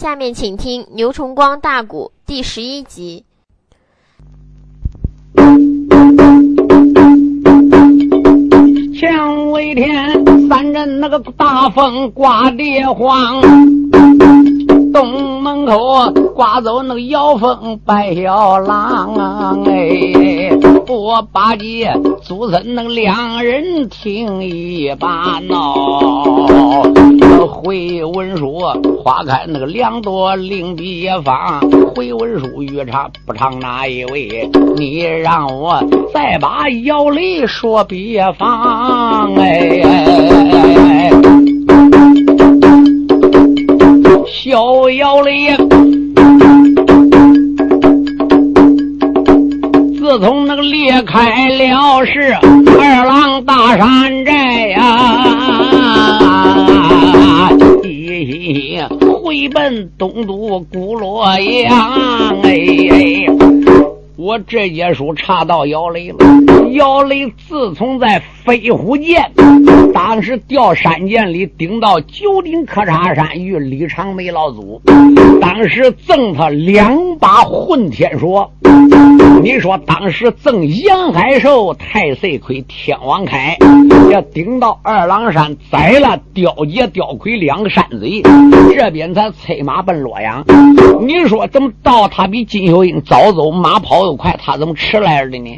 [0.00, 3.22] 下面请听牛崇光大鼓第十一集。
[8.98, 13.42] 前为天，三阵那个大风刮地慌。
[14.90, 19.54] 东门口刮走那个妖风白小狼啊！
[19.66, 20.50] 哎，
[20.88, 21.92] 我八戒
[22.22, 26.82] 祖孙那两人听一把闹，
[27.50, 28.60] 回文书
[29.02, 31.60] 花开那个两朵另别方，
[31.94, 34.48] 回文书越长不长哪一位？
[34.76, 35.82] 你让我
[36.14, 41.10] 再把姚雷说别方哎。
[44.26, 45.48] 逍遥里，
[50.10, 52.36] 自从那个裂开了是
[52.80, 55.22] 二郎大山寨呀，
[59.22, 63.49] 回奔东都古洛阳哎。
[64.22, 66.16] 我这节书查到姚雷了。
[66.72, 69.18] 姚雷自从在飞虎涧，
[69.94, 74.82] 当时掉山涧里顶到九鼎磕叉山与李长梅老祖，
[75.40, 78.52] 当时赠他两把混天锁。
[79.42, 83.56] 你说当时赠杨海寿、太岁魁、天王开，
[84.10, 88.22] 要顶到二郎山宰了刁杰、刁魁两个山贼，
[88.76, 90.44] 这边才催马奔洛阳。
[91.00, 94.09] 你说怎么到他比金秀英早走，马跑？
[94.10, 95.56] 都快，他怎么迟来了的呢？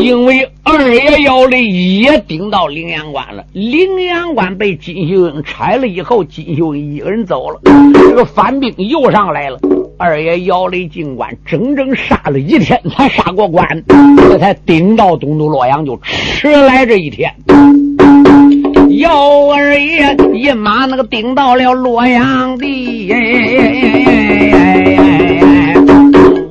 [0.00, 7.60] 因为二爷要的也顶到灵阳关了，灵阳关被金秀英拆了以后，金秀英一个人走了，
[7.94, 9.58] 这个反兵又上来了。
[9.98, 13.66] 二爷姚雷进关，整整杀了一天才杀过关，
[14.16, 17.34] 这才顶到东都洛阳，就迟来这一天。
[18.90, 23.08] 姚二爷一马那个顶到了洛阳的。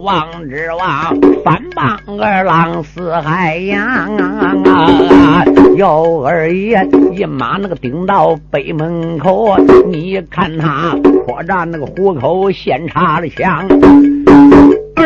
[0.07, 1.13] 王之王
[1.43, 5.43] 三帮二郎四海扬啊！
[5.75, 9.57] 姚二爷一马那个顶到北门口，
[9.91, 13.67] 你看他破绽那个虎口，先插了枪。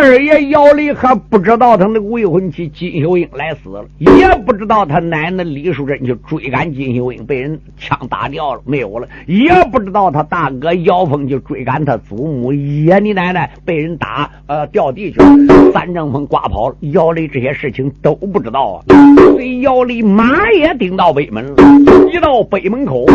[0.01, 19.15] 二爷姚雷还不知道他那个未婚妻金秀英来死了，也不知道他奶奶李淑珍去追赶金秀英被人枪打掉了没有了，也不知道他大哥姚峰去追赶他祖母爷你奶奶被人打呃掉地去了，三阵风刮跑了，姚雷这些事情都不知道啊。
[19.17, 21.55] 所以姚雷马也顶到北门了，
[22.11, 23.05] 一到北门口。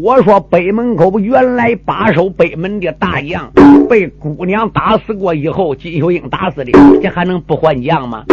[0.00, 3.50] 我说北门口原来把守北门的大将
[3.88, 6.70] 被姑娘打死过以后，金秀英打死的，
[7.02, 8.24] 这还能不换将吗？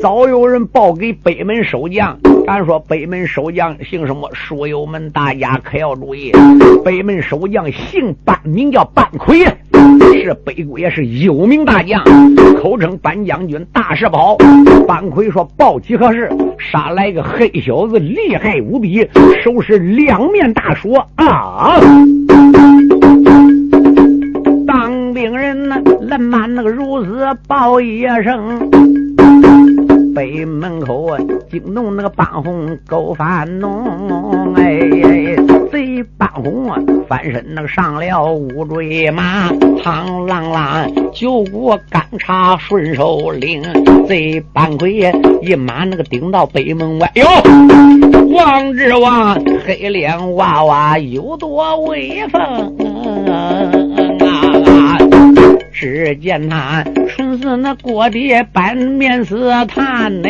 [0.00, 4.30] 早有人报给北门守将，俺说北门守将姓什么？
[4.32, 6.30] 书友们大家可要注意，
[6.84, 9.44] 北门守将姓班，名叫班奎，
[10.22, 12.02] 是北国也是有名大将，
[12.60, 14.36] 口称班将军、大石宝。
[14.86, 16.30] 班奎说报几何事？
[16.58, 19.08] 杀来个黑小子，厉害无比，
[19.42, 20.98] 手持两面大锁。
[21.16, 21.80] 啊！
[24.66, 28.70] 当兵人呐，冷满那个如此报一声。
[30.14, 31.18] 北门口啊，
[31.50, 34.78] 惊动那个半红狗翻弄，哎，
[35.70, 39.48] 贼半红啊，翻身那个上了乌坠马，
[39.82, 43.62] 唐啷啷九股干叉顺手领，
[44.06, 45.12] 贼半鬼
[45.42, 47.26] 一马那个顶到北门外，哟，
[48.30, 49.34] 王之王
[49.66, 52.76] 黑脸娃娃有多威风！
[55.72, 56.82] 只见他
[57.56, 60.28] 那锅底板面似炭呢，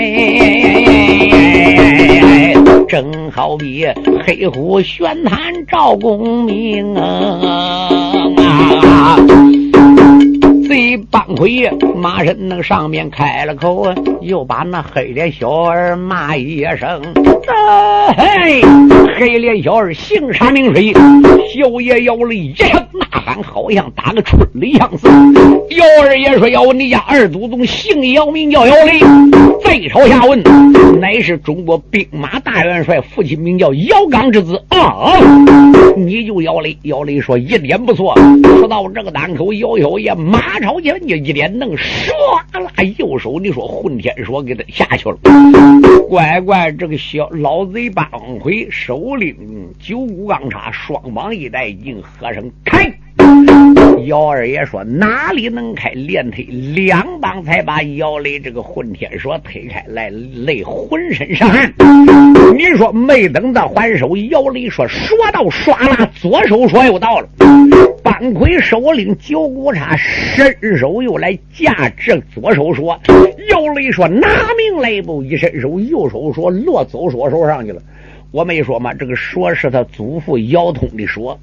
[2.88, 3.86] 正好比
[4.24, 9.16] 黑虎玄坛赵公明啊。
[10.68, 13.86] 贼帮魁马身那上面开了口，
[14.20, 17.00] 又把那黑脸小儿骂一声
[18.16, 18.60] ：“嘿，
[19.18, 20.92] 黑脸小儿姓啥名谁？”
[21.58, 25.08] 小爷姚雷一声呐喊，好像打个春雷样似。
[25.08, 29.00] 姚二爷说：“要问你家二祖宗姓姚，名叫姚雷。”
[29.64, 30.40] 再朝下问，
[31.00, 35.12] 乃是中国兵马大元帅，父亲名叫姚刚之子啊。
[35.96, 38.14] 你就姚雷，姚雷说一点不错。
[38.60, 40.60] 说到这个档口，姚小爷马。
[40.60, 42.12] 朝前就一脸愣，唰
[42.52, 45.16] 啦，右手你说混天说给他下去了。
[46.08, 48.08] 乖乖，这个小老贼八
[48.40, 49.36] 回手拎
[49.78, 52.92] 九股钢叉，双膀一带，劲喝声开。
[54.06, 55.90] 姚二爷说：“哪里能开？
[55.90, 61.74] 连推两棒，才把姚雷这个混天锁推开来，累浑身上汗。
[62.56, 67.28] 你说没等到还手，姚雷说说到唰啦，左手说又到了。
[68.02, 72.98] 班魁首领九股叉伸手又来架这左手说，
[73.50, 75.22] 姚雷说拿命来不？
[75.22, 77.82] 一伸手，右手说落走说手上去了。”
[78.30, 81.38] 我没说嘛，这个说是他祖父姚通的说。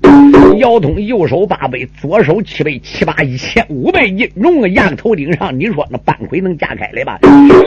[0.60, 5.60] 姚通右手八倍，左手七倍，七八一千五百斤重啊，压头顶上。
[5.60, 7.18] 你说那半盔能架开来吧？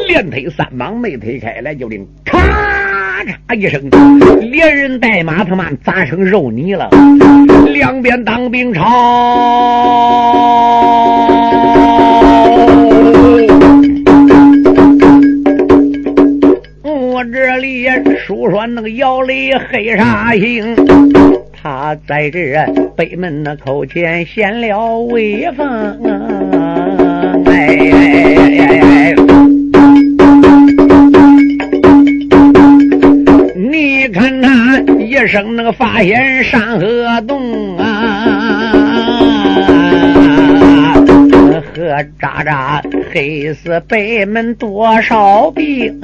[0.06, 2.38] 连推三膀没推开来，就令咔
[3.49, 3.82] 嚓一声，
[4.41, 6.88] 连人带马他妈砸成肉泥了。
[7.73, 8.85] 两边当兵吵。
[17.33, 17.87] 这里
[18.19, 20.75] 述说那个姚雷黑煞星，
[21.53, 22.55] 他在这
[22.97, 25.67] 北门那口前显了威风。
[27.47, 27.53] 哎
[27.93, 27.93] 哎
[28.59, 29.15] 哎哎！
[33.57, 39.38] 你看他一声那个发现山河洞啊，
[42.20, 42.82] 渣渣
[43.12, 46.00] 黑死北门多少兵？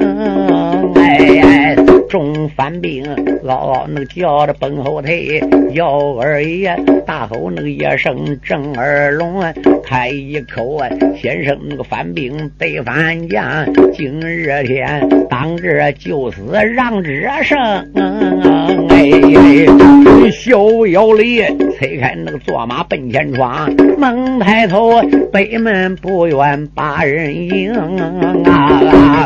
[0.96, 1.76] 哎，
[2.08, 3.04] 众反兵
[3.44, 5.42] 嗷嗷那个叫着奔后退，
[5.72, 6.76] 姚二爷
[7.06, 9.42] 大吼那个一声正耳聋，
[9.82, 10.88] 开一口啊，
[11.20, 16.42] 先生那个反兵得反将，今日天当着就死
[16.74, 17.58] 让之生。
[18.94, 21.42] 哎，小姚里
[21.76, 23.68] 推开那个坐马奔前闯，
[23.98, 25.02] 猛抬头
[25.32, 27.72] 北门不远把人迎
[28.44, 29.24] 啊，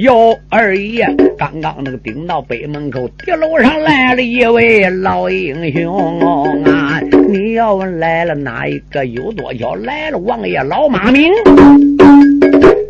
[0.00, 1.06] 姚二爷。
[1.38, 6.20] 刚刚那个顶到北门口，地楼上来了一位老英雄
[6.64, 7.00] 啊！
[7.28, 9.76] 你要问来了哪一个有多巧？
[9.76, 11.32] 来了王爷老马明，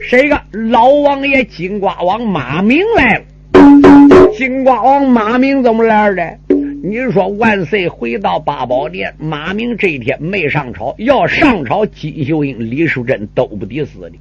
[0.00, 3.20] 谁个老王爷金瓜王马明来了？
[4.36, 6.38] 金瓜王马明怎么来的？
[6.82, 14.12] 你说万岁回到八宝殿，马明这一天没上朝，要上朝，金秀英、李淑珍都不得死的。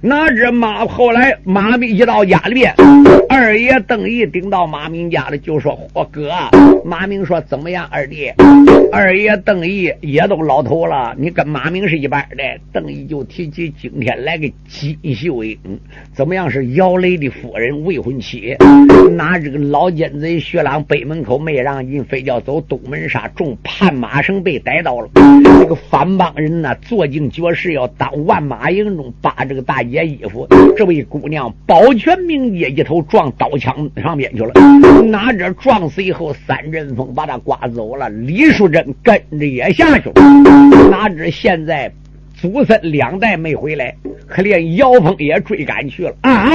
[0.00, 2.72] 哪知马后来马明一到家里边，
[3.28, 6.30] 二爷邓毅顶到马明家里就说：“我哥。”
[6.84, 8.30] 马明说：“怎么样，二弟？”
[8.92, 12.44] 二爷邓毅也都老头了，你跟马明是一般的。
[12.72, 15.58] 邓毅就提起今天来个金秀英，
[16.12, 16.48] 怎么样？
[16.48, 18.56] 是姚雷的夫人未婚妻。
[19.12, 25.08] 拿这个老奸贼薛朗北门口没让进，非要走东门杀，中判马绳被逮到了。
[25.58, 29.63] 这个反帮人呐，坐进绝世要当万马营中把这个。
[29.64, 30.46] 大姐衣服，
[30.76, 34.52] 这位姑娘保全名也一头撞刀枪上面去了。
[35.06, 38.08] 哪知撞死以后，三阵风把他刮走了。
[38.08, 40.14] 李淑珍跟着也下去了。
[40.90, 41.92] 哪知现在
[42.44, 43.96] 祖孙两代没回来，
[44.26, 46.14] 可连姚峰也追赶去了。
[46.20, 46.50] 啊！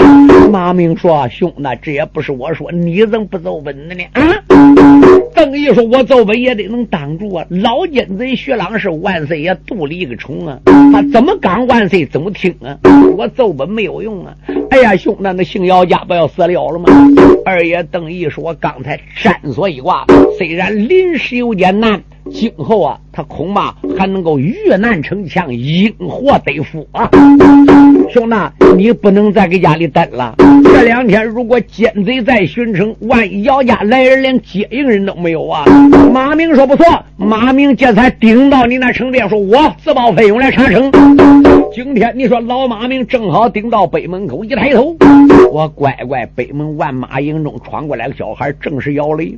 [0.52, 4.22] 马明说：“兄弟，这也不是我说，你怎么不走稳的呢？”啊！
[5.34, 7.44] 邓毅说：“我走稳也得能挡住啊！
[7.50, 10.60] 老奸贼薛朗是万岁爷肚里一个虫啊，
[10.94, 12.78] 他怎么刚万岁怎么听啊？
[13.18, 14.36] 我走本没有用啊！
[14.70, 16.88] 哎呀，兄弟，那姓姚家不要死了了吗？”
[17.44, 20.06] 二爷邓毅说：“我刚才山锁一挂，
[20.38, 22.00] 虽然临时有点难。”
[22.32, 27.10] 今后啊，他恐怕还能够遇难成强，因祸得福啊！
[28.10, 28.36] 兄弟，
[28.78, 30.36] 你不能再给家里等了。
[30.64, 35.66] 这两天如果奸贼在巡城，万一姚家来人连接应人都没有啊！
[36.14, 36.86] 马明说不错，
[37.18, 40.92] 马明这才顶到你那城边，说我自报奋勇来查城。
[41.74, 44.96] 今天你说老马明正好顶到北门口，一抬头，
[45.52, 49.36] 我乖乖北门万马营中闯过来个小孩，正是姚雷。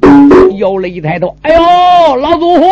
[0.57, 2.63] 姚雷一抬头，哎呦，老祖父！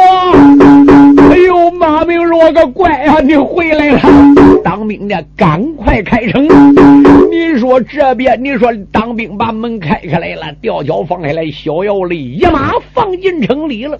[1.32, 4.00] 哎呦，马明说个乖啊，你回来了！
[4.64, 6.48] 当兵的赶快开城！
[7.30, 13.98] 你说这边，你说当兵把门开开来了，吊脚放下来，小姚雷一马放进城里了。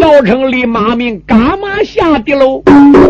[0.00, 2.62] 老城里马明赶马下地楼，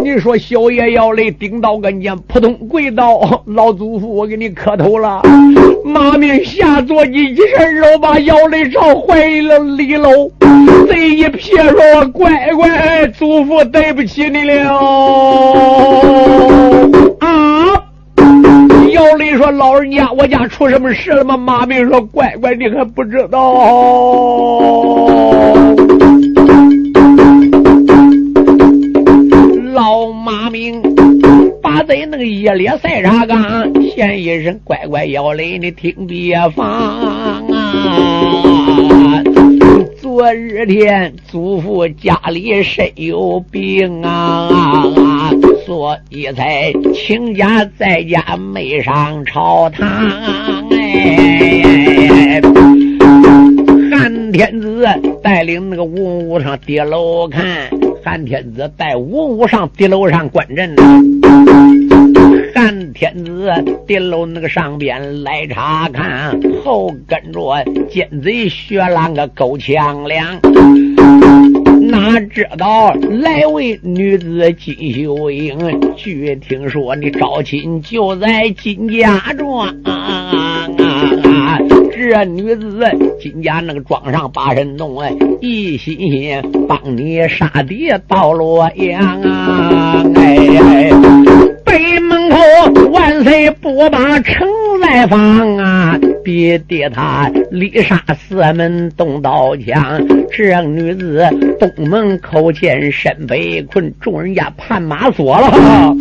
[0.02, 5.22] 你说小爷姚雷顶到跟前，扑通跪倒，老祖父，我给你磕头了。
[5.84, 10.30] 马明下坐骑，一伸手把姚雷朝怀里搂，
[10.88, 11.78] 这一撇说。
[12.14, 14.72] 乖乖，祖父对不起你了
[17.18, 17.26] 啊！
[18.92, 23.52] 姚雷说：“老人家，我家出什么事了吗？”马明说：“乖乖，你还不知道。”
[29.74, 30.80] 老马明
[31.60, 37.42] 把在那个一列赛茶缸，先一声：“乖乖，姚雷，你听别放啊！”
[40.16, 45.32] 昨日天，祖父家里身有病啊，
[45.66, 49.88] 所以才请假在家没上朝堂。
[50.70, 52.40] 哎，
[53.90, 54.86] 韩天子
[55.20, 57.44] 带领那个文武上跌楼看，
[58.04, 60.76] 韩天子带文武上跌楼上观阵。
[62.54, 63.52] 韩天子
[63.84, 70.38] 跌楼那个上边来查看，后跟着奸贼薛浪个够强梁。
[71.80, 75.58] 哪知道来位女子金秀英，
[75.96, 79.74] 据听说你招亲就在金家庄。
[81.92, 82.86] 这女子
[83.20, 90.04] 金家那个庄上八神洞哎，一心心帮你杀敌到洛阳啊！
[90.14, 90.90] 哎，
[91.74, 92.36] 北门口
[92.92, 94.46] 万岁不把城
[94.80, 95.98] 来放啊！
[96.22, 100.00] 别爹他立杀四门动刀枪，
[100.30, 101.26] 这女子
[101.58, 105.96] 东门口前身被困，众人家盘马锁了，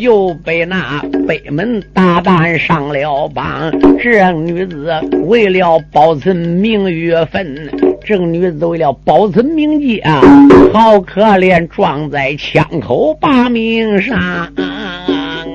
[0.00, 3.72] 又被那北门大胆上了榜。
[4.00, 7.68] 这女子为了保存名誉分，
[8.06, 10.22] 这女子为了保存名节啊，
[10.72, 14.48] 好可怜，撞在枪口把命杀。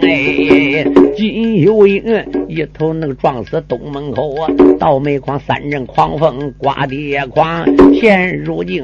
[0.02, 0.84] 哎，
[1.16, 2.04] 金秀英
[2.50, 8.84] 一头那个撞死东门口啊，倒霉狂三阵狂风刮地狂，现如今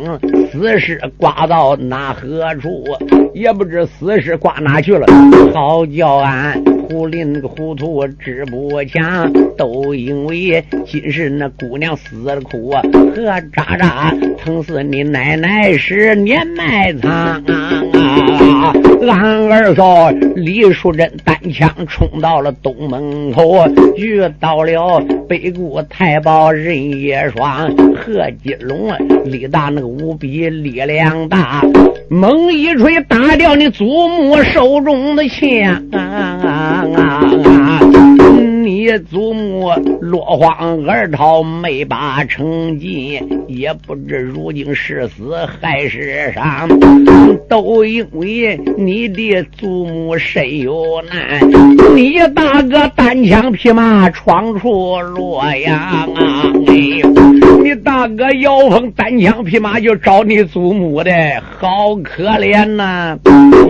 [0.49, 2.85] 死尸刮到哪何处？
[3.33, 5.05] 也不知死尸刮哪去了。
[5.53, 12.81] 好叫俺胡林那个糊涂知不强，都因为今日那姑娘死了苦啊，
[13.13, 17.96] 和渣渣疼死你奶奶是年迈苍啊！
[18.33, 18.73] 啊
[19.09, 21.11] 俺二嫂李淑珍。
[21.23, 28.91] 单枪冲到了东门口，遇到了北固太保任叶双、贺金龙，
[29.25, 31.61] 力大那个无比力量大，
[32.09, 35.83] 猛一锤打掉你祖母手中的枪。
[35.91, 36.85] 啊
[38.67, 39.71] 你祖母
[40.01, 46.67] 落荒而逃，没把成绩，也不知如今是死还是伤，
[47.47, 51.39] 都因为你的祖母身有难，
[51.95, 56.43] 你大哥单枪匹马闯出洛阳啊！
[56.67, 56.75] 哎，
[57.67, 61.11] 你大哥姚峰单枪匹马就找你祖母的，
[61.59, 63.19] 好可怜呐！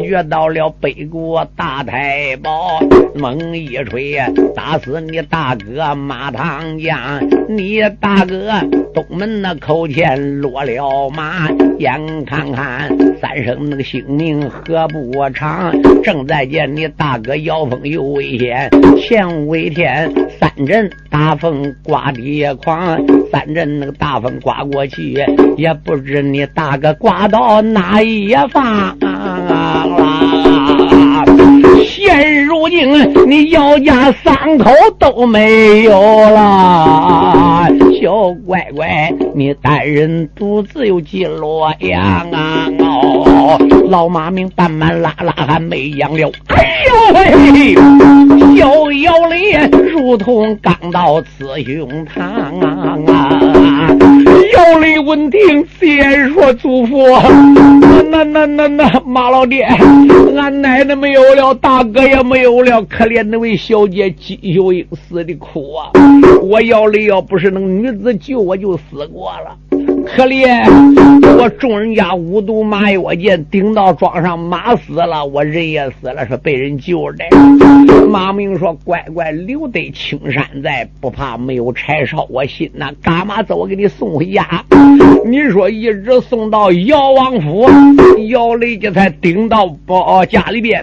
[0.04, 2.80] 遇到了北国大太保，
[3.16, 4.20] 猛一锤
[4.56, 5.02] 打死。
[5.02, 8.52] 你大哥马唐江，你大哥
[8.94, 11.50] 东门那口前落了马，
[11.80, 15.74] 眼看看三生那个性命何不长？
[16.04, 18.70] 正在见你大哥姚峰有危险，
[19.02, 23.04] 前为天三阵大风刮地狂，
[23.38, 25.14] 三阵那个大风刮过去，
[25.58, 28.98] 也不知你大哥刮到哪一方。
[31.86, 37.68] 现如今，你姚家三口都没有了。
[38.02, 42.02] 小乖乖，你单人独自又进洛阳
[42.32, 42.68] 啊！
[43.48, 43.58] 哦，
[43.90, 46.30] 老马命半满拉拉还没养了。
[46.48, 47.76] 哎呦喂，
[48.58, 49.54] 小姚里
[49.94, 52.20] 如同钢刀刺胸膛
[52.66, 52.98] 啊！
[54.54, 57.08] 姚里闻听，先说祖父，
[58.12, 59.64] 那那那那那马老爹，
[60.38, 65.92] 俺奶奶没有了，大哥也没有了，可怜那位小姐金秀英死的苦啊！
[66.42, 67.62] 我姚里要不是那。
[67.78, 69.56] 女子救我就死过了，
[70.16, 70.64] 可怜
[71.38, 77.26] 我众人家五毒马药剑顶到庄上，马死了，我人也死了，是被人救的。
[78.08, 82.90] 马明说：“乖乖，留得青山在，不怕没有柴烧我心呐。
[83.04, 83.58] 干嘛走？
[83.58, 84.48] 我给你送回家。
[85.26, 87.70] 你说一直送到姚王府，
[88.30, 90.82] 姚雷这才顶到包家里边。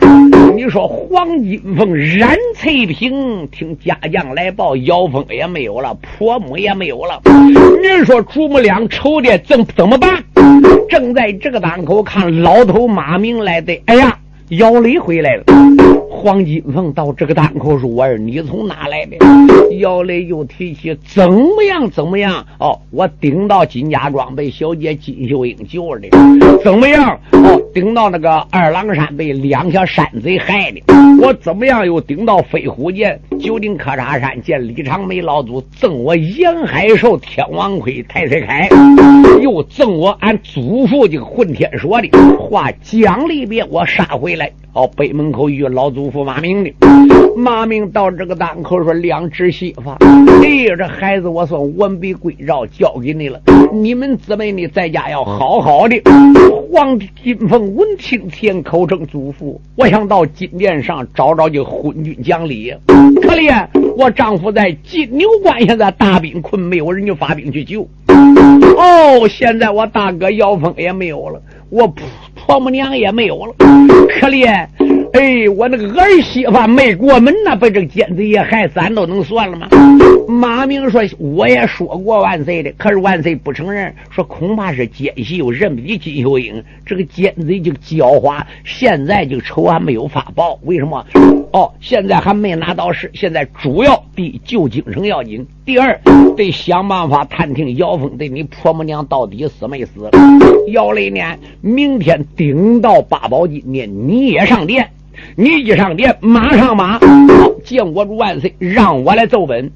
[0.55, 10.23] 你说黄金凤、冉翠屏听家将来报，姚峰也没有了，婆母也没有。”了，你说祖母俩愁的怎怎么办？
[10.89, 14.19] 正在这个档口，看老头马明来的，哎呀，
[14.51, 15.45] 姚雷回来了。
[16.11, 19.17] 黄金凤到这个档口说：“我儿，你从哪来的？”
[19.79, 22.47] 姚雷又提起怎么样怎么样？
[22.59, 26.09] 哦，我顶到金家庄被小姐金秀英救的。
[26.63, 27.19] 怎么样？
[27.33, 30.81] 哦，顶到那个二郎山被两小山贼害的。
[31.21, 31.85] 我怎么样？
[31.85, 44.53] 又顶到飞虎涧九鼎喀嚓山见李长梅老祖赠我沿海兽天王盔太岁铠，又赠我俺祖父这个混天锁的话讲了一遍我杀回来。
[44.75, 46.73] 哦，北门口与老祖父马明的。
[47.37, 49.91] 马明到这个档口说：“两只媳妇，
[50.43, 53.41] 哎呀，这孩子我算完璧归赵，交给你了。
[53.73, 55.97] 你们姊妹呢，在家要好好的。”
[56.73, 62.75] 黄金凤闻听，天口称祖父，我想到金殿上找找这昏君讲理。
[63.23, 67.89] 可怜我丈夫在金牛关，现在大兵困，没有人就发兵去救。
[68.09, 71.41] 哦，现在我大哥姚峰也没有了，
[71.71, 71.87] 我
[72.47, 73.55] 婆母娘也没有了，
[74.21, 74.67] 可怜。
[75.15, 79.69] 哎，我那个儿媳妇没过门呐，被这个奸贼也害，咱都能算了吗？
[80.27, 90.59] 马明说：“我也说过万岁的，可是万岁不承认，说恐怕是奸细又认不得金秀英，这个奸贼就狡猾，现在就仇还没有发报。
[90.65, 91.07] 为什么？
[91.53, 95.97] 哦，现在还没拿到事，现在主要第一救京城要紧，第二
[96.37, 100.11] 得想办法探听姚峰对你婆母娘到底死没死。
[100.73, 101.21] 姚雷呢，
[101.61, 104.91] 明天顶到八宝金殿，你也上殿。”
[105.37, 106.99] 你一上殿，马上马，
[107.65, 109.71] 见我主万岁，让我来奏本。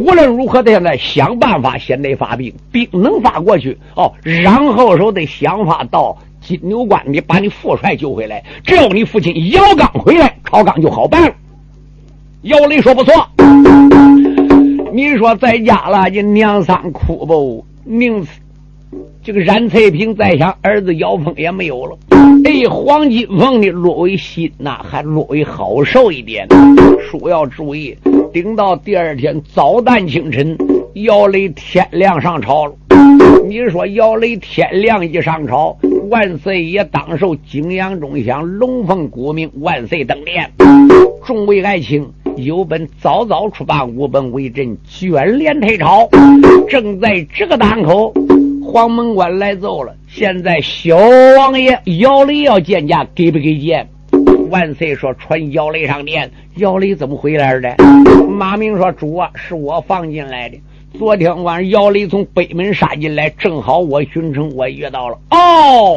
[0.00, 4.12] 无论如何，得现在想办法，先得发兵，兵能发过去哦。
[4.22, 8.42] 然后说得想法到金牛关，你把你父帅救回来。
[8.64, 11.34] 只要你父亲姚刚回来，朝纲就好办了。
[12.42, 13.12] 姚雷说不错，
[14.92, 17.64] 你说在家了，你娘三哭不？
[17.84, 18.24] 宁
[19.28, 21.98] 这个冉翠萍再想，儿子姚峰也没有了。
[22.46, 26.48] 哎，黄金凤的落为心呐，还落为好受一点。
[26.98, 27.94] 书要注意，
[28.32, 30.56] 顶到第二天早旦清晨，
[30.94, 32.72] 姚雷天亮上朝了。
[33.46, 35.76] 你说姚雷天亮一上朝，
[36.08, 40.50] 万岁爷当受景阳钟响，龙凤古名，万岁登殿。
[41.26, 42.08] 众位爱卿
[42.38, 46.08] 有本早早出办，无本为朕卷帘退朝。
[46.70, 48.10] 正在这个档口。
[48.70, 50.94] 黄门关来奏了，现在小
[51.38, 53.88] 王爷姚雷要见驾，给不给见？
[54.50, 56.30] 万岁说传姚雷上殿。
[56.56, 57.74] 姚雷怎么回来的？
[58.28, 60.60] 马明说主啊，是我放进来的。
[60.98, 65.16] 昨天晚上姚雷从北门杀进来，正好我巡城，我遇到了。
[65.30, 65.94] 哦，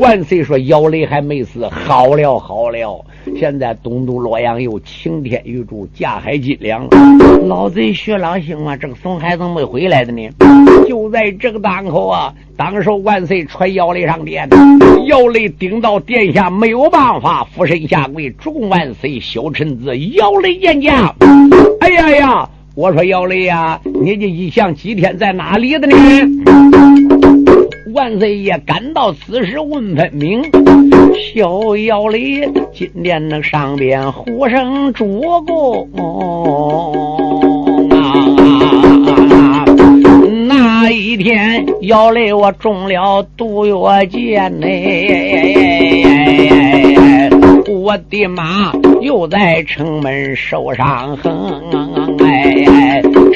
[0.00, 3.04] 万岁说姚雷还没死，好了好了。
[3.36, 6.88] 现在东都洛阳又晴天玉柱，架海金梁了。
[7.46, 10.26] 老贼薛老兄啊，这个怂孩子没回来的呢。
[10.88, 14.48] 就在这个档口啊，当时万岁传姚雷上殿，
[15.08, 21.14] 姚雷顶到殿下没有办法，俯身下跪，众万岁小臣子姚雷见驾。
[21.80, 25.96] 哎呀呀，我说姚雷呀，你这一向几天在哪里的呢？
[27.92, 30.40] 万岁爷赶到此时问分明，
[31.34, 35.88] 小姚雷今天那上边呼声主公
[37.90, 39.64] 啊！
[40.46, 44.68] 那一天姚雷我中了毒药箭呢，
[47.68, 51.32] 我的妈又在城门受伤痕，
[52.20, 52.37] 哎，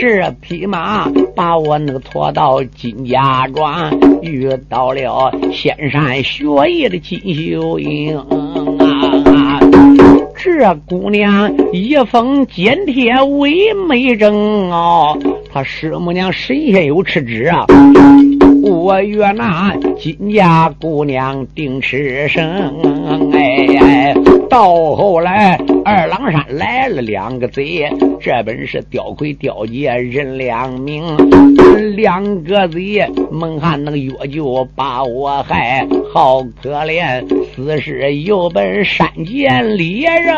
[0.03, 3.89] 这匹马把我那个拖到金家庄。
[4.21, 9.61] 遇到了仙山学艺的金秀英啊，
[10.37, 14.35] 这姑娘一封简帖为媒证
[14.73, 15.17] 哦，
[15.53, 17.65] 她师母娘神仙有吃旨啊，
[18.61, 22.43] 我约那金家姑娘定吃生
[23.33, 23.72] 哎。
[24.53, 31.03] 到后来，二郎山来了两个贼，这本是刁魁刁杰人两名，
[31.97, 40.37] 两个贼蒙汉那个药就把我害，好可怜，死是有本山涧猎人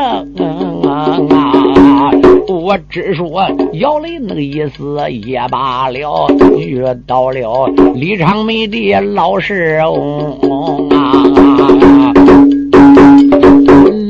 [0.87, 2.13] 啊！
[2.47, 6.29] 我只说姚雷那个意思也罢了，
[6.61, 11.34] 遇到了李长梅的老师翁啊！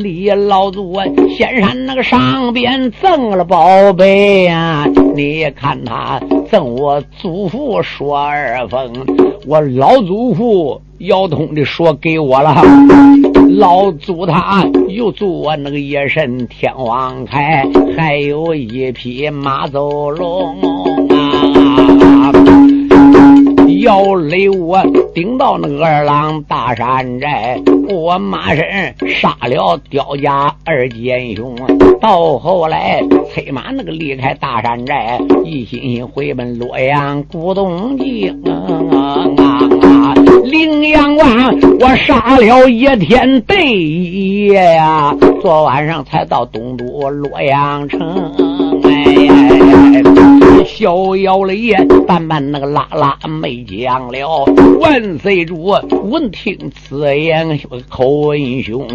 [0.04, 0.94] 李老祖
[1.34, 4.86] 仙山那个上边赠了宝贝呀，
[5.16, 8.92] 你看他赠我祖父说二封，
[9.46, 12.54] 我老祖父姚通的说给我了，
[13.56, 21.13] 老祖他又祝我那个夜神天王铠，还有一匹马走龙。
[23.80, 24.82] 要累我
[25.14, 31.54] 顶到那个二郎大山寨，我马身杀了刁家二奸雄，
[32.00, 40.14] 到后来催马那个离开大山寨，一心心回奔洛阳古东京啊！
[40.44, 41.26] 灵阳关
[41.80, 48.00] 我杀了一天对一夜呀，昨晚上才到东都洛阳城。
[48.84, 50.02] 哎，
[50.64, 54.44] 逍遥了也，半半那个拉拉没讲了。
[54.80, 55.62] 万岁主
[56.04, 57.04] 闻听此。
[57.16, 58.86] 言，口问凶。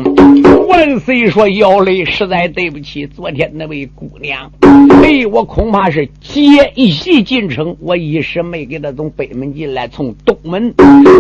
[0.67, 10.73] 万岁说：“姚雷实在对不起昨天那位姑娘，哎，我恐怕是奸细进城，我一时没给他从北门进来，从东门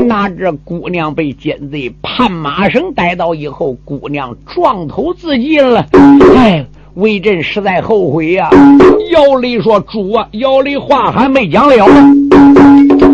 [0.07, 5.85] 拿着姑娘被奸贼判马绳逮到以后，姑娘撞头自尽了。
[6.35, 6.65] 哎，
[6.99, 8.49] 为朕实在后悔呀。”
[9.11, 11.85] 姚雷说：“主啊，姚雷话还没讲了。”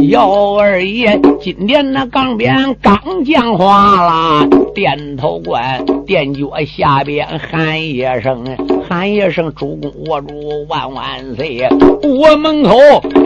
[0.09, 8.43] 姚二爷今天那钢鞭刚讲话了，点头关垫脚下边喊一声，
[8.87, 10.35] 喊一声主公我主
[10.67, 11.05] 万万
[11.37, 11.65] 岁！
[12.03, 12.77] 我门口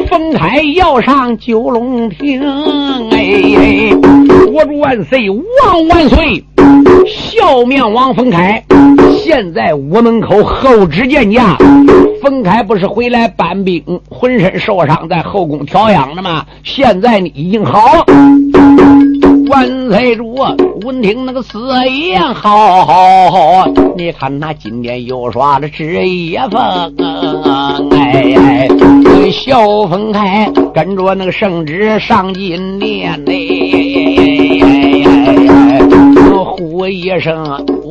[0.07, 2.39] 冯开要上九龙亭，
[3.09, 3.89] 哎，
[4.53, 6.45] 我主万岁万万岁！
[7.07, 8.63] 笑面王冯开，
[9.17, 11.57] 现在我门口后指见驾。
[12.21, 16.45] 冯开不是回来搬兵，浑身受伤，在后宫调养的吗？
[16.63, 18.05] 现在你已经好了。
[19.49, 20.35] 万岁主
[20.83, 21.59] 闻听那个此
[21.89, 26.95] 言，好好好，你看他今天又耍了职业风，
[27.89, 28.67] 哎，
[29.31, 33.31] 小冯开跟着那个圣旨上金殿呢，
[36.79, 37.43] 我一声。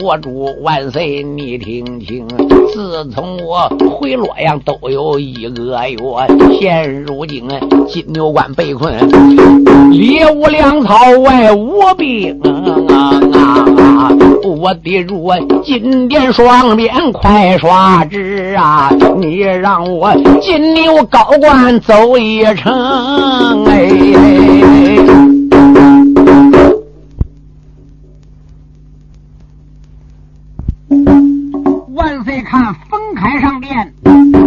[0.03, 2.27] 我主万岁，你听清，
[2.73, 5.99] 自从我回洛阳都有一个月，
[6.59, 7.47] 现如今
[7.87, 8.95] 金牛关被困，
[9.91, 12.41] 里无粮草，外无兵
[12.89, 14.11] 啊！
[14.43, 15.31] 我的主
[15.63, 18.91] 金殿双边快刷旨啊！
[19.19, 25.28] 你让我金牛高官走一程，哎。
[32.49, 33.95] 看冯开上殿。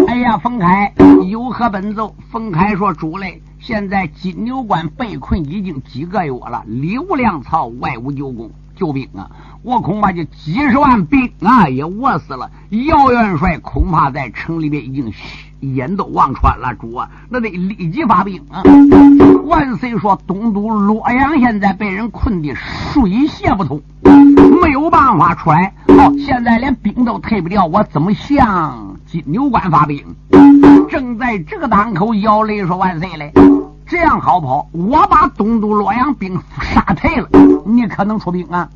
[0.08, 0.92] 哎呀，冯开
[1.30, 2.16] 有何奔奏？
[2.32, 9.30] 冯开说：“主嘞，现在金牛关被困已经几个月了，里无粮草，外无救工，救兵啊！
[9.62, 12.50] 我恐怕就几十万兵啊也饿死了。
[12.72, 15.12] 姚元帅恐怕在城里边已经
[15.62, 18.62] 烟都望穿了，主啊，那得立即发兵啊！”
[19.46, 23.82] 万岁说：“东都洛阳现在被人困的水泄不通。”
[24.62, 30.04] 没有办法出来，哦，现在连兵都退不掉，我怎么向金牛关发兵？
[30.90, 33.32] 正在这个当口，姚雷说：“万岁嘞，
[33.92, 34.66] 这样好不好？
[34.72, 37.28] 我把东都洛阳兵杀退了，
[37.66, 38.70] 你可能出兵啊？”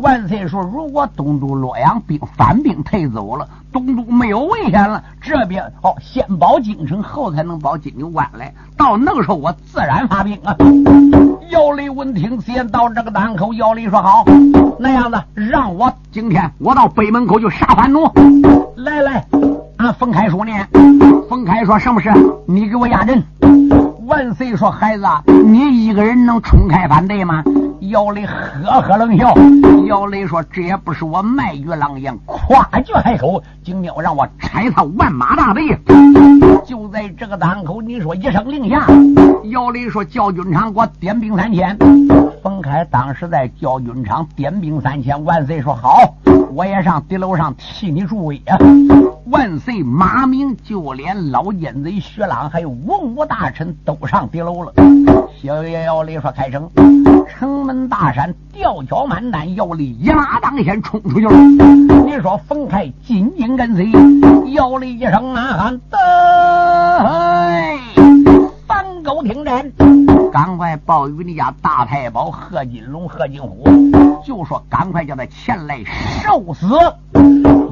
[0.00, 8.54] 万岁说：“如果东都洛阳兵反兵退走了。”东都没有危险了，这边哦，先保京城，后才能保金牛关来。
[8.76, 10.54] 到那个时候，我自然发兵啊！
[11.50, 14.24] 姚雷闻听，先到这个档口，姚雷说：“好，
[14.78, 18.08] 那样子，让我今天我到北门口就杀反奴。”
[18.76, 19.26] 来来，
[19.78, 20.52] 俺冯开说呢？
[21.28, 22.12] 冯开说：“什么事？
[22.46, 23.20] 你给我压阵。”
[24.04, 27.44] 万岁说：“孩子，你一个人能冲开反对吗？”
[27.90, 29.34] 姚雷呵呵冷笑。
[29.86, 35.78] 姚雷说：“这也不是我卖鱼狼烟，夸举海口，今天我让我拆他万马大队。”
[36.66, 38.86] 就在这个当口，你说一声令下，
[39.50, 41.76] 姚雷说：“教军长，给我点兵三千。”
[42.42, 45.24] 冯凯当时在教军场点兵三千。
[45.24, 46.14] 万岁说：“好，
[46.54, 48.56] 我也上敌楼上替你助威啊！”
[49.30, 54.72] 万岁，马明就连老奸贼薛朗还有文武大臣都上敌楼了。
[55.40, 56.68] 小爷姚雷说：“开城，
[57.28, 61.32] 城门大山吊脚满弹，姚雷一马当先冲出去了。”
[62.04, 63.90] 你说冯开紧紧跟随，
[64.52, 65.96] 姚雷一声呐喊：“得！”
[68.72, 69.70] 三狗听战，
[70.32, 73.68] 赶快报与你家大太保贺金龙、贺金虎，
[74.24, 76.66] 就说赶快叫他前来受死。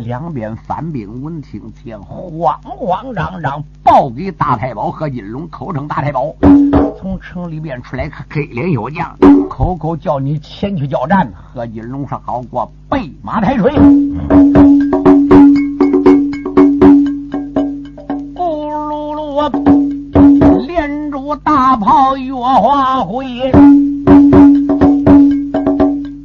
[0.05, 6.35] 两边反兵闻听见，慌慌张张报给大太保贺金龙，口称大太保，
[6.99, 9.17] 从城里边出来个黑脸小将，
[9.49, 11.33] 口口叫你前去交战。
[11.55, 13.57] 贺金龙说：“好过备马抬
[20.81, 23.53] 珍珠。”大炮月华辉，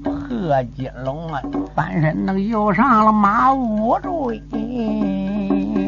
[0.07, 1.41] 贺金龙啊，
[1.75, 4.41] 翻身能又上了马五追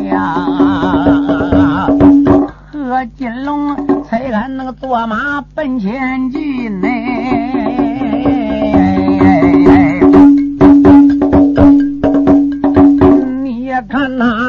[0.10, 1.88] 呀！
[2.74, 6.88] 贺金龙才看那个坐马奔前进呢。
[13.44, 14.47] 你也看那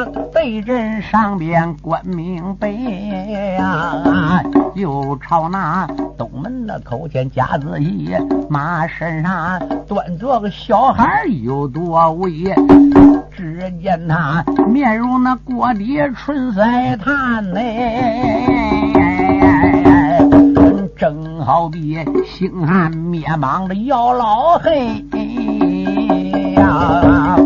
[0.65, 4.43] 人上边关明白呀！
[4.75, 8.09] 又朝那东门的口前夹子一
[8.49, 12.53] 马身上端着个小孩有多威？
[13.31, 16.61] 只见他面如那锅底春色
[17.03, 17.59] 炭呢，
[20.97, 25.05] 正好比星汉灭亡的姚老黑
[26.55, 27.37] 呀。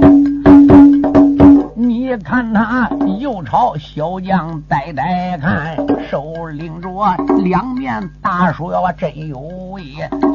[1.76, 2.90] 你看他
[3.24, 5.78] 又朝小将呆呆看，
[6.10, 6.90] 手拎着
[7.42, 9.40] 两面大书要真有
[9.72, 9.82] 味。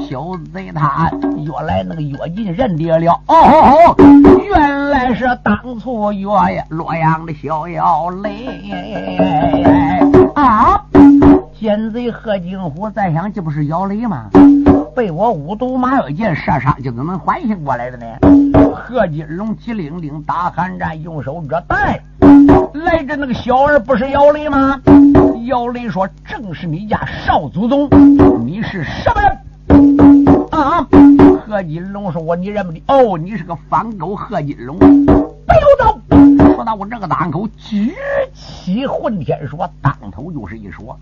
[0.09, 0.25] 小
[0.55, 3.95] 贼他越来那个越近认得了，哦，
[4.49, 8.47] 原来是当初约呀洛阳的小妖雷
[10.35, 10.83] 啊！
[11.61, 14.31] 奸贼贺金虎在想，这不是姚雷吗？
[14.97, 18.07] 被我五毒马月剑射伤，就怎么缓醒过来的呢？
[18.75, 22.01] 贺金龙急灵灵打寒战，用手遮带
[22.75, 24.81] 来着那个小儿，不是姚雷吗？
[25.47, 27.89] 姚雷说：“正是你家少祖宗，
[28.45, 29.39] 你是什么人？”
[30.51, 30.87] 啊！
[31.47, 32.83] 贺金龙说：“我你认不得？
[32.89, 35.99] 哦，你是个反狗贺金龙。”不要走！
[36.55, 37.95] 说到我这个档口，举
[38.35, 40.99] 起混天说，当头就是一说。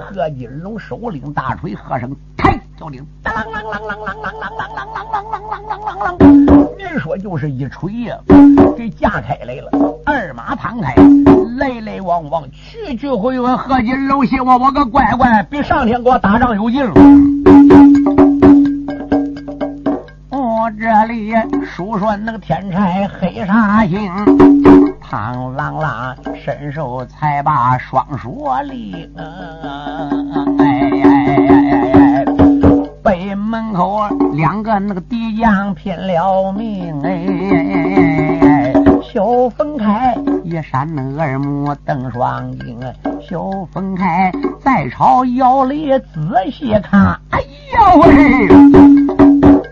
[0.00, 6.76] 贺金龙手领大锤，喝声开，叫铃当啷啷啷啷啷啷啷啷啷啷啷啷啷啷。
[6.76, 8.16] 您说就是一锤呀，
[8.76, 9.70] 给架开来了。
[10.04, 10.94] 二马摊开，
[11.56, 13.56] 来来往往，去去回回。
[13.56, 16.84] 贺金龙希望我个乖乖，比上天给我打仗有劲。
[20.28, 21.32] 我这里
[21.64, 24.12] 数说那个天差黑煞星，
[25.00, 29.10] 胖啷啷伸手才把双锁令。
[33.06, 34.00] 北门口
[34.32, 38.72] 两个那个敌将拼了命哎！
[39.00, 42.80] 小分开一扇那耳目瞪双睛，
[43.20, 48.48] 小分开再朝腰里仔细看，哎呀喂！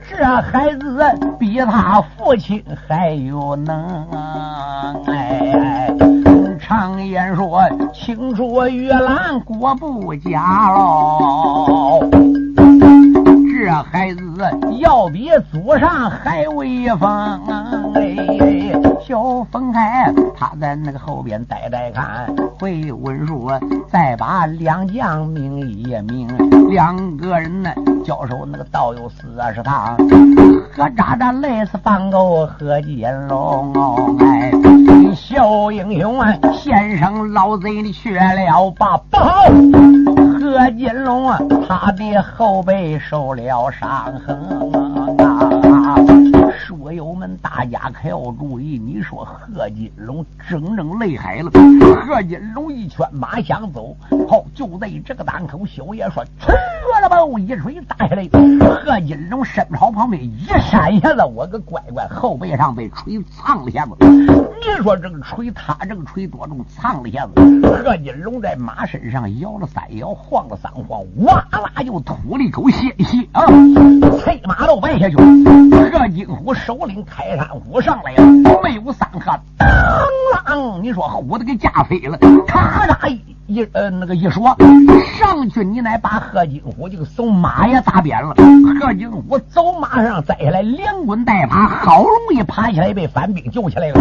[0.08, 1.04] 这孩子
[1.36, 4.06] 比他父亲还有能，
[5.08, 5.92] 哎，
[6.60, 7.60] 常言说
[7.92, 12.08] 青出于蓝果不假喽。
[13.82, 14.20] 孩子
[14.78, 17.40] 要比祖上还威风，
[17.94, 18.33] 哎，
[19.14, 22.26] 小凤开他在那个后边呆呆看，
[22.58, 23.48] 回文书
[23.88, 26.26] 再把两将名一名，
[26.68, 27.72] 两个人呢
[28.04, 29.22] 交手那个倒有四
[29.54, 29.96] 十趟，
[30.76, 33.72] 何渣渣累死放狗何金龙，
[34.18, 34.50] 哎，
[35.14, 39.44] 小英雄啊，先生老贼你去了吧，不好，
[40.40, 44.36] 何金龙啊，他的后背受了伤痕。
[44.72, 44.83] 啊！
[46.94, 51.50] 友们，大家可要注意，你说贺金龙整整累海了。
[52.06, 53.96] 贺金龙一圈马想走，
[54.28, 56.52] 好，就在这个档口，小爷说：“去
[57.02, 58.28] 了吧！”我一锤打下来，
[58.84, 63.96] 贺金龙身朝旁边一闪下子，我个乖乖，后背上被锤藏了一下子。
[64.00, 66.64] 你说这个锤，他这个锤多重？
[66.66, 67.32] 藏了一下子。
[67.62, 73.44] 贺金龙在马身上摇了三摇，晃了三晃，哇啦就吐了一口鲜血啊！
[74.20, 75.24] 催马都败下去了。
[75.90, 78.24] 贺金虎手领泰山虎上来了，
[78.62, 80.80] 没有三合，当啷！
[80.80, 84.56] 你说虎子给架飞了，咔嚓一呃那个一说
[85.18, 88.34] 上去，你乃把贺金虎这个手马也打扁了。
[88.80, 94.00] 贺金虎走马上栽下来，连滚带爬，好容易爬起来，被反兵救起来了。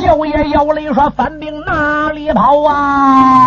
[0.00, 3.37] 小爷摇了一说：“反兵哪里跑啊？”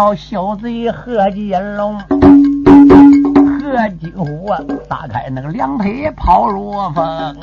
[0.00, 2.06] 了小贼贺金龙，贺
[4.00, 4.58] 金虎啊，
[4.88, 7.34] 打开那个两腿跑如风啊！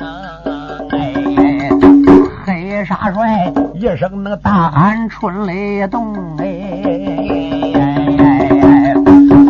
[0.90, 1.70] 哎，
[2.44, 6.82] 黑沙帅一声那个大喊春雷动哎，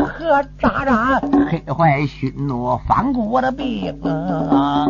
[0.04, 1.18] 何渣渣
[1.50, 4.86] 黑坏熏怒反骨的兵啊！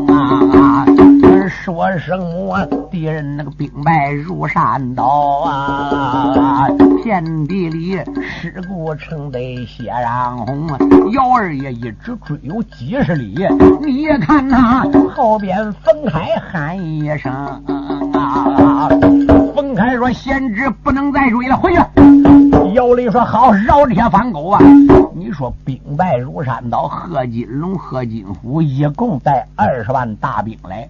[1.48, 2.59] 说声我
[2.90, 5.04] 敌人那个兵败如山倒
[5.46, 6.66] 啊！
[7.09, 10.68] 遍地里尸骨成堆血染红，
[11.14, 13.47] 幺二爷一直追有几十里，
[13.81, 14.83] 你也看那
[15.16, 17.33] 后边分开喊一声
[18.12, 18.90] 啊！
[19.57, 21.81] 分开说贤侄不能再追了，回去。
[22.74, 24.61] 姚雷说好，饶这些反狗啊！
[25.14, 30.87] 你说兵败如山倒，贺金龙、贺金虎一共带二十万大兵来，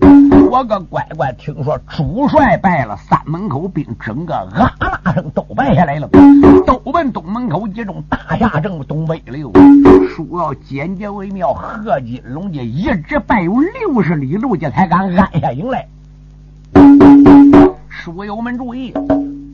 [0.51, 4.49] 我个乖乖，听说主帅败了，三门口兵整个啊
[4.81, 6.09] 啦声都败下来了，
[6.67, 9.53] 都奔东门口集中，大夏正东北了哟。
[10.09, 15.87] 书要简洁为妙，贺金龙家一直败有六十里路，这才敢安下营来。
[17.89, 18.93] 书友们注意，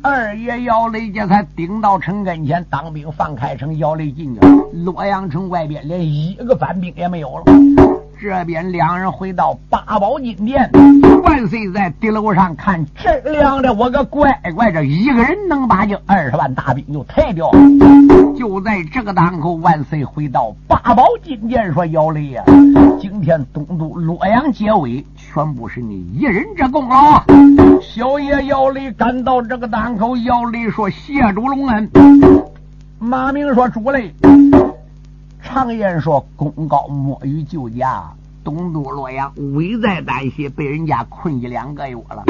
[0.07, 4.41] 二爷姚雷这才顶到城跟前，当兵放开城，姚雷进去，
[4.85, 8.04] 洛阳城外边连一个反兵也没有了。
[8.25, 10.71] 这边两人回到八宝金殿，
[11.25, 17.51] 万岁在地楼上看，这亮的我个乖乖，这一个人能把这二十万大兵就抬掉。
[18.35, 22.43] 就在这个当口，万岁回到八宝金殿，说：“姚雷呀，
[22.99, 27.23] 今天东都洛阳结尾，全部是你一人之功劳。”
[27.83, 31.91] 小爷姚雷赶到这个当口，姚雷说：“谢主隆恩。”
[32.99, 34.15] 马明说：“主嘞。”
[35.55, 38.03] 常言说：“功高莫与旧家。”
[38.43, 42.25] 东都洛阳危在旦夕，被人家困一两个月了。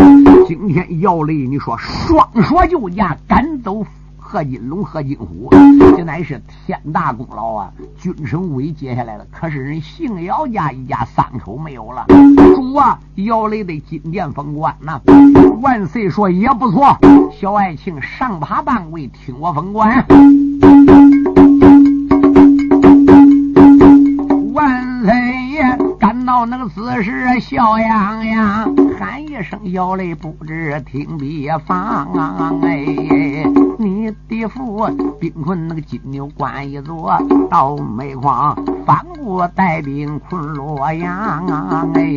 [0.46, 3.82] 今天姚雷，你说双说救驾，赶走
[4.18, 5.48] 贺金龙、贺金虎，
[5.96, 7.72] 这乃是天大功劳啊！
[7.98, 12.04] 军神威接下来了，可是人姓姚家一家三口没有了。
[12.54, 15.00] 主啊，姚雷的金殿封官呐！
[15.62, 16.98] 万岁说也不错，
[17.32, 20.04] 小爱卿上爬半跪，听我封官。
[26.34, 32.08] 到那个姿势笑洋洋，喊一声姚雷，不知听别放。
[32.60, 32.84] 哎，
[33.78, 34.84] 你的父
[35.20, 37.16] 兵困那个金牛关一座，
[37.48, 38.52] 到煤矿
[38.84, 41.46] 翻过带兵困洛阳。
[41.94, 42.16] 哎，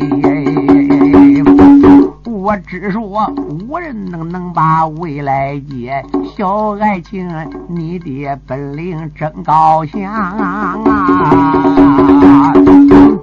[2.26, 3.32] 我只说
[3.70, 6.04] 无人能能把未来接，
[6.36, 7.30] 小爱情，
[7.68, 11.77] 你的本领真高强啊！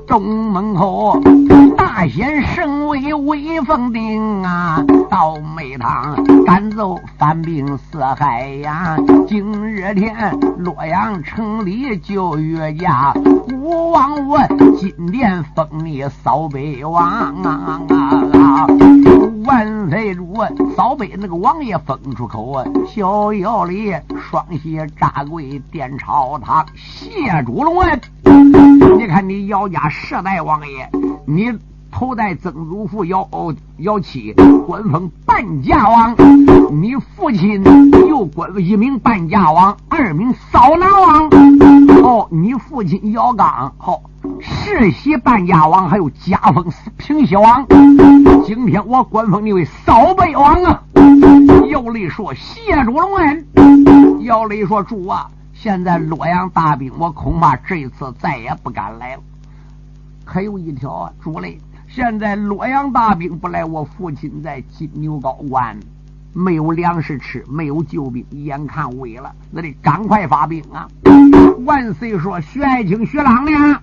[0.07, 1.19] 东门口，
[1.77, 4.85] 大显神威威风顶啊！
[5.11, 8.97] 倒霉堂赶走反兵四海呀！
[9.27, 10.14] 今日天
[10.59, 13.14] 洛阳城里就月家，
[13.53, 14.38] 吾王我
[14.77, 17.03] 金殿封你扫北王
[17.43, 18.67] 啊！
[19.45, 20.37] 万岁主，
[20.75, 22.65] 早被那个王爷封出口啊！
[22.89, 28.01] 小窑里双膝扎跪殿朝堂，谢主隆恩。
[28.99, 30.89] 你看你姚家世代王爷，
[31.27, 31.53] 你
[31.95, 33.29] 头戴曾祖父姚
[33.77, 34.33] 姚七，
[34.67, 36.13] 官封半家王；
[36.73, 37.63] 你父亲
[38.09, 41.31] 又官一名半家王，二名扫南王。
[42.03, 44.03] 哦，你父亲姚刚，好
[44.41, 47.65] 世袭半家王，还有加封平西王。
[48.45, 50.83] 今天我官封你为扫北王啊！
[51.71, 53.47] 姚雷说：“谢主隆恩。”
[54.27, 59.23] 姚雷说：“主啊。”现在洛阳大兵，我恐怕这一次再也不敢来了。
[60.25, 61.57] 可有一条啊，主嘞！
[61.95, 65.79] 现在洛阳大兵不来，我父亲在金牛高关
[66.33, 70.89] 没有粮食吃，没有救兵，眼看危了，那得赶快发兵啊！
[71.65, 73.81] 万岁说：“徐爱卿、徐朗呢？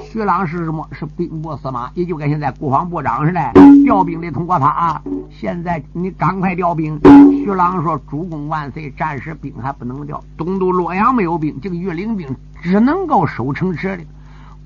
[0.00, 0.88] 徐朗是什么？
[0.92, 3.40] 是兵部司马，也就跟现在国防部长似的，
[3.82, 5.02] 调兵得通过他啊。
[5.28, 6.96] 现在你赶快调兵。”
[7.44, 10.22] 徐朗说：“主公万岁，暂时兵还不能调。
[10.36, 12.28] 东都洛阳没有兵，这个御林兵
[12.62, 14.04] 只能够守城池的。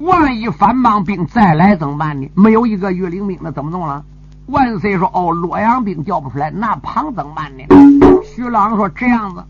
[0.02, 2.28] 万一反帮兵再来怎么办呢？
[2.34, 4.04] 没有一个御林兵，那怎么弄了？”
[4.46, 7.64] 万岁说：“哦，洛阳兵调不出来，那旁怎么办呢？”
[8.26, 9.44] 徐朗说：“这样子。”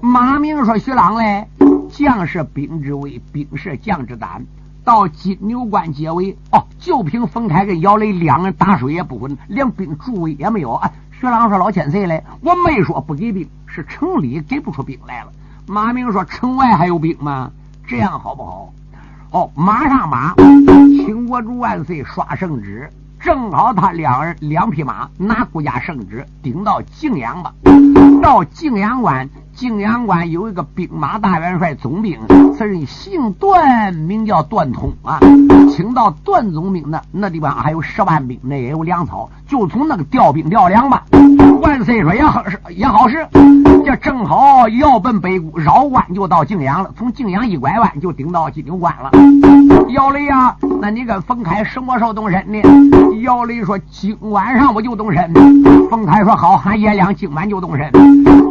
[0.00, 1.46] 马明说：“徐朗嘞。”
[1.92, 4.46] 将是兵之威，兵是将之胆。
[4.82, 10.72] 到金牛关解围，哦，就凭冯开跟姚雷两人打水也不混，连兵助威也没有。
[10.72, 15.32] 啊，徐朗说：“老千岁嘞，我没说不给兵，是城里给不出兵来了。”
[15.68, 17.50] 马明说：“城外还有兵吗？
[17.86, 18.72] 这样好不好？”
[19.34, 20.32] 哦，马上马，
[21.04, 22.88] 请国主万岁刷圣旨。
[23.18, 27.52] 正好他两人两匹马，拿国家圣旨顶到泾阳吧。
[28.22, 32.16] 到泾阳关，泾阳关有一个兵马大元帅总兵，
[32.56, 35.18] 此人姓段，名叫段通啊。
[35.68, 41.02] 请到段总兵那那地方还有十万兵，那也有粮草，就从那个调兵调粮吧。
[41.60, 43.26] 万岁说也好是也好使，
[43.84, 46.90] 这正好要奔北固，绕弯就到泾阳了。
[46.96, 49.10] 从泾阳一拐弯就顶到金牛关了。
[49.88, 52.60] 姚雷呀，那你跟冯开什么时候动身呢？
[53.22, 55.32] 姚雷说今晚上我就动身。
[55.90, 57.90] 冯开说好，俺爷俩今晚就动身。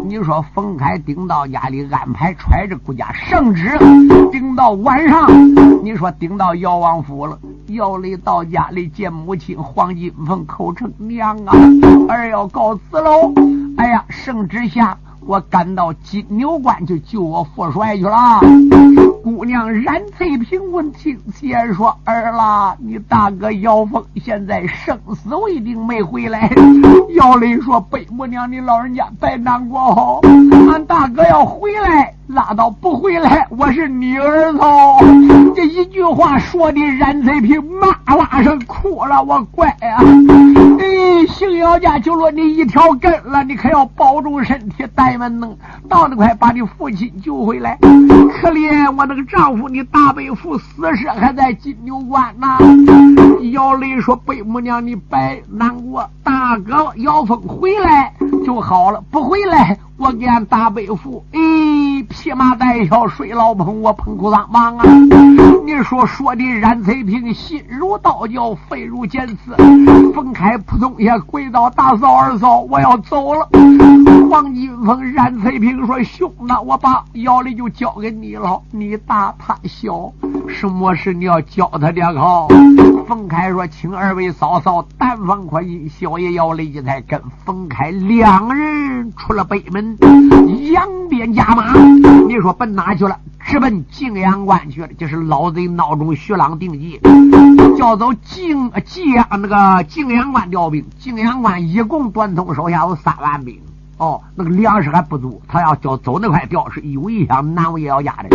[0.05, 3.77] 你说冯开顶到家里安排揣着国家圣旨，
[4.31, 5.27] 顶到晚上，
[5.83, 7.37] 你说顶到姚王府了。
[7.73, 11.53] 姚雷到家里见母亲黄金凤，口称娘啊，
[12.07, 13.33] 儿要告辞喽。
[13.77, 14.97] 哎呀，圣旨下。
[15.25, 18.41] 我赶到金牛关去救我父帅去了。
[19.23, 26.51] 姑娘冉翠萍闻听先说：“儿啦，你大哥姚峰现在生死未定，没回来。”
[27.15, 30.19] 姚雷说：“北母娘，你老人家别难过哦，
[30.71, 34.59] 俺大哥要回来，拉倒不回来，我是你儿子。”
[35.55, 39.99] 这一句话说的冉翠萍哇哇声哭了，我乖呀！
[40.79, 41.03] 哎。
[41.29, 45.55] 姓姚家就落你一条根了，你可要保重身体，你们能
[45.87, 47.77] 到那快把你父亲救回来。
[47.77, 52.47] 可怜我那个丈夫，你大伯父死时还在金牛关呢。
[53.51, 58.11] 姚雷说：“贝母娘，你别难过，大哥姚峰回来
[58.43, 61.39] 就好了，不回来。”我给俺大伯父，哎，
[62.09, 64.83] 披麻戴孝，睡老棚，我捧哭丧忙啊！
[65.65, 69.55] 你说说的冉翠萍心如刀绞，肺如剑刺。
[70.13, 73.47] 冯开扑通一下跪倒，大嫂二嫂，我要走了。
[74.29, 80.11] 黄金凤、冉翠萍说：“兄呐，我把姚丽就交给你了，你大他小，
[80.47, 82.47] 什么事你要教他点好。”
[83.07, 89.82] 冯开说：“请二位嫂嫂单方宽心，小爷姚丽才跟冯开两人出了北门。”
[90.71, 91.73] 扬鞭加马，
[92.27, 93.17] 你说奔哪去了？
[93.39, 94.87] 直奔泾阳关去了。
[94.97, 96.99] 这是老贼闹钟徐朗定计，
[97.77, 100.83] 叫走泾泾那个泾阳关调兵。
[100.97, 103.59] 泾阳关一共段通手下有三万兵，
[103.97, 108.29] 哦，那个粮食还不足，他要叫走那块调是有意向难为姚家的。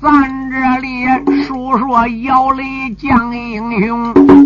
[0.00, 2.64] 咱这里说说姚雷
[2.98, 4.39] 将英雄。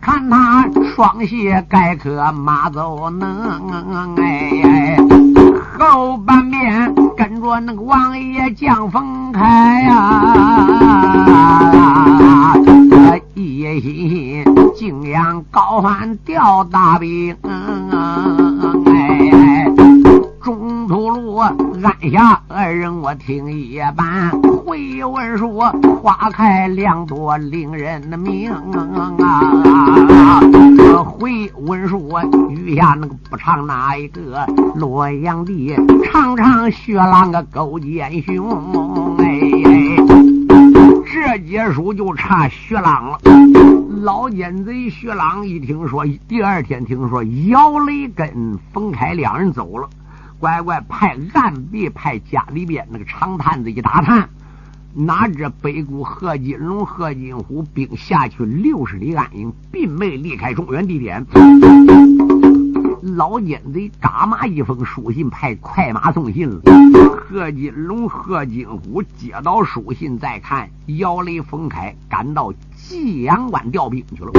[0.00, 4.96] 看他双鞋盖壳马走能哎，
[5.78, 10.34] 后半边跟着那个王爷将冯开呀，
[13.34, 17.36] 一心敬仰高欢吊大兵。
[21.86, 24.28] 按下二人，我听一半。
[24.42, 25.70] 回文说
[26.02, 28.50] 花开两朵，令人的命
[29.20, 30.40] 啊！
[31.04, 32.20] 回文说
[32.50, 34.44] 余下那个不唱哪一个？
[34.74, 35.76] 洛阳的
[36.10, 39.40] 长长雪狼个勾践雄哎！
[41.04, 43.18] 这结束就差雪狼了。
[44.02, 49.88] 老奸贼雪狼一听说，第二天听说姚雷跟冯凯两人走了。
[50.38, 54.28] 乖乖派暗地派家里边那个长探子一打探，
[54.94, 61.24] 哪知北谷贺金龙、贺金虎兵下去六十里安营，并没离开中原地点。
[63.16, 66.60] 老奸贼扎马一封书信，派快马送信了。
[67.16, 74.30] 贺金龙、贺金虎接到书信，再看姚雷、冯开赶到济阳关调兵去了。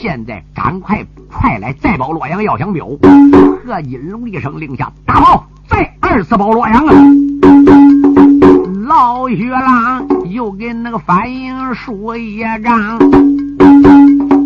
[0.00, 2.86] 现在赶快快来再保洛阳，要想标。
[3.64, 6.92] 贺金龙一声令下，大炮再二次保洛阳啊！
[8.86, 12.98] 老薛郎又跟那个反应说一仗。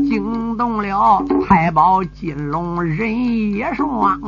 [0.09, 4.21] 惊动了太保金龙人也双，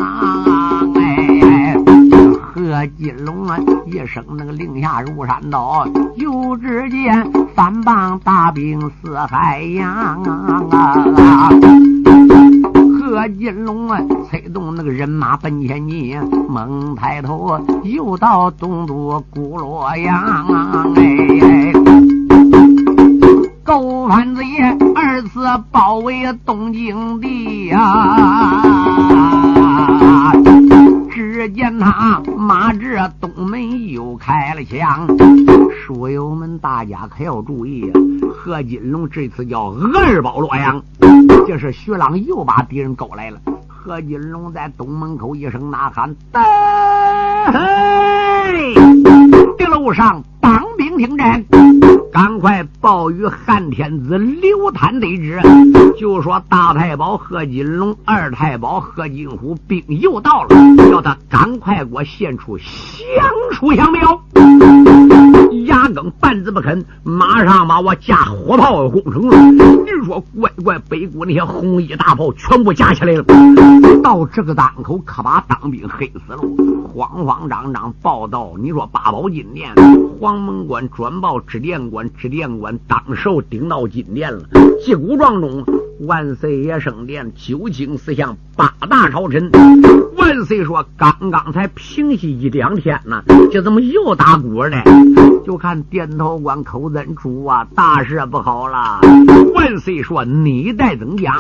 [0.95, 1.38] 哎，
[2.41, 5.87] 贺金龙啊一声那个令下如山倒，
[6.17, 10.23] 又只见三棒大兵似海洋
[10.71, 11.51] 啊！
[12.99, 20.47] 贺金龙啊催动那个人马奔前进，猛抬头又到东都古洛阳，
[20.95, 21.73] 哎。
[23.65, 24.63] 狗贩子也
[24.95, 29.28] 二次包围东京地呀！
[31.39, 35.07] 只见他马至东门又开了枪，
[35.71, 37.93] 书友们大家可要注意！
[38.29, 40.83] 何金龙这次叫二保洛阳，
[41.47, 43.39] 这是徐朗又把敌人勾来了。
[43.69, 46.43] 何金龙在东门口一声呐喊：“登！”
[49.57, 51.45] 的路上当兵听战。
[52.19, 55.41] 赶快报与汉天子刘坦得知，
[55.97, 60.49] 就说大太保贺金龙、二太保贺金虎兵又到了，
[60.91, 62.67] 叫他赶快给我献出降
[63.53, 64.21] 书降表。
[65.67, 69.39] 牙根半字不肯，马上把我架火炮攻城了。
[69.53, 73.23] 你说乖乖，北国那些红衣大炮全部架起来了。
[74.03, 76.39] 到这个档口，可把当兵黑死了。
[76.93, 79.73] 慌慌张张报道，你说八宝金殿，
[80.19, 84.43] 黄门关转报指殿官，指殿官当受顶到金殿了。
[84.85, 85.65] 击鼓状中，
[86.01, 89.51] 万岁爷升殿，九卿四相，八大朝臣。
[90.17, 94.77] 万岁说：“刚刚才平息一两天呢，这怎么又打鼓呢？”
[95.45, 99.01] 就看殿头官口尊主啊，大事不好了！
[99.55, 101.35] 万岁说：“你再怎讲？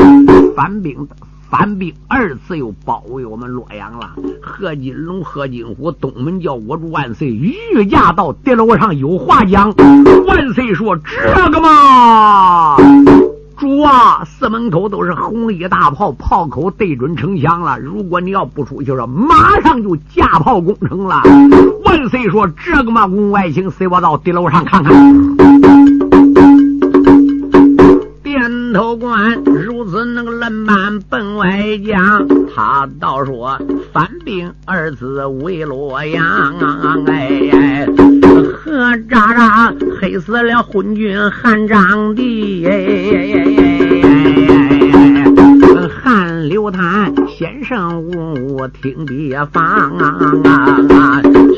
[0.56, 1.06] 反兵，
[1.50, 4.10] 反兵二次又包围我们洛阳了。
[4.42, 9.72] 贺金龙、贺金虎东门叫我主万岁御驾到敌楼上有话讲。”
[10.26, 12.76] 万岁说：“这个嘛。”
[13.58, 17.76] 主啊，四门口都是红衣大炮，炮口对准城墙了。
[17.80, 21.22] 如果你要不出去，说马上就架炮攻城了。
[21.84, 24.94] 万岁说这个嘛，宫外请，随我到敌楼上看看。
[28.72, 33.58] 头官如此那个冷慢奔外将，他倒说
[33.92, 36.54] 反兵二字为洛阳，
[37.06, 37.86] 哎，
[38.52, 42.66] 何渣渣黑死了昏君汉章帝，
[46.02, 49.92] 汉刘谭先生无听地方，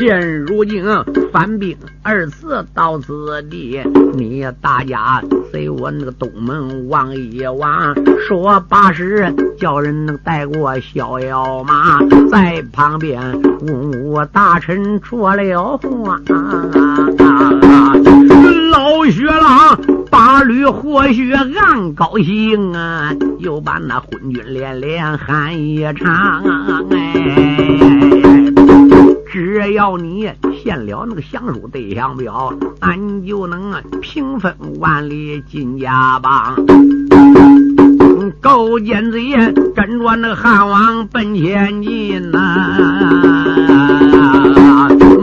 [0.00, 0.82] 现如今
[1.30, 3.82] 反兵二次到此地，
[4.14, 6.88] 你大家随我那个东门。
[6.88, 7.94] 望一望，
[8.26, 13.20] 说八十，叫人能带过逍遥马，在旁边
[13.60, 16.18] 问我大臣说了话。
[18.70, 19.78] 老薛郎
[20.10, 26.42] 八驴或许暗高兴啊，又把那昏君连连喊一场。
[26.90, 28.19] 哎，
[29.30, 30.28] 只要你
[30.60, 36.56] 献了那个相书对象表，俺就能平分万里金家帮。
[38.40, 39.36] 勾践子爷
[39.74, 43.99] 跟着那汉王奔前进呐，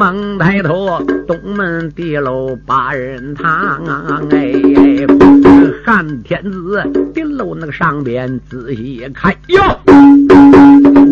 [0.08, 3.84] 猛抬头东门地楼八人堂，
[4.32, 4.54] 哎，
[5.84, 6.82] 汉天子
[7.14, 9.62] 地楼那个上边仔细看哟，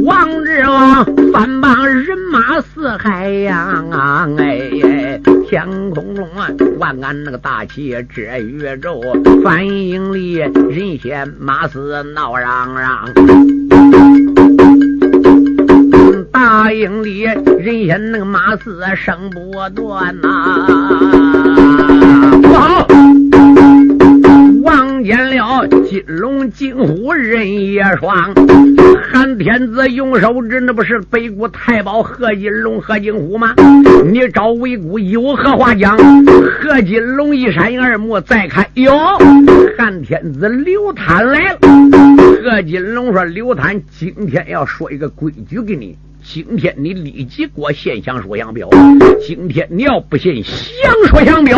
[0.05, 3.91] 王之王翻帮人马四海洋，
[4.37, 6.47] 哎，天空中啊
[6.79, 9.01] 万安那个大旗遮宇宙，
[9.43, 14.34] 反应里人闲马死闹嚷嚷。
[16.35, 20.67] 大营里人仙那个马嘶声不断呐，
[22.41, 22.85] 不好！
[24.61, 28.33] 望见了金龙金虎人也双，
[29.13, 33.53] 韩天子用手指，那不是北国太保何金龙何金虎吗？
[34.11, 35.97] 你找魏谷有何话讲？
[36.59, 38.93] 何金龙一闪二目，再看哟，
[39.77, 41.59] 韩天子刘贪来了。
[42.43, 45.97] 何金龙说：“刘贪，今天要说一个规矩给你。”
[46.27, 48.67] 今天你立即给我献降说降表。
[49.25, 51.57] 今天你要不献降说降表，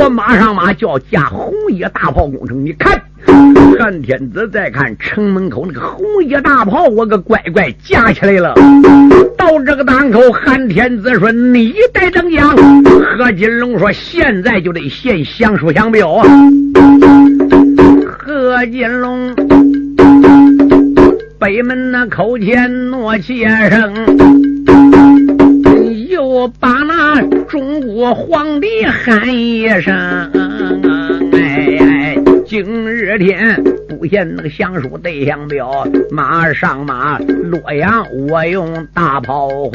[0.00, 2.64] 我马上马就要架红叶大炮攻城。
[2.64, 2.98] 你看，
[3.78, 8.54] 汉天子再看城门口那个红叶大炮，我个乖乖架起来了。
[9.36, 12.56] 到这个档口，汉天子说：“你得等讲。”
[13.18, 16.26] 何金龙说：“现在就得献降书降表啊！”
[18.18, 19.89] 何金龙。
[21.40, 23.94] 北门那口前诺气声，
[26.10, 29.96] 又把那中国皇帝喊一声
[31.32, 32.14] ：“哎，
[32.44, 39.72] 今日天不献那个降书对象表，马上马洛阳我用大炮轰。”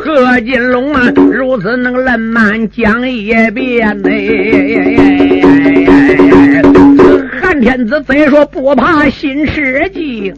[0.00, 5.33] 何金龙啊，如此那个烂漫讲一遍哎。
[5.33, 5.33] 汉
[7.60, 10.32] 天子虽说不怕新世纪。